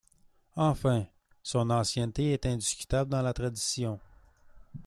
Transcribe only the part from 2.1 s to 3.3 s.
est indiscutable dans